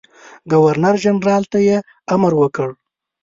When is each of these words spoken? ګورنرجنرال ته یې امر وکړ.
ګورنرجنرال 0.51 1.43
ته 1.51 1.59
یې 1.67 1.77
امر 2.13 2.31
وکړ. 2.37 2.69